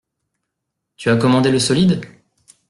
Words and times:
Tu 0.97 1.11
as 1.11 1.15
commandé 1.15 1.51
le 1.51 1.59
solide? 1.59 2.01